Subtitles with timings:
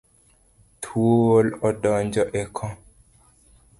[0.83, 2.73] Thuol odonjo e koo